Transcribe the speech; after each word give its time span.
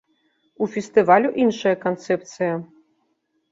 У 0.65 0.67
фестывалю 0.75 1.29
іншая 1.45 1.75
канцэпцыя. 1.85 2.53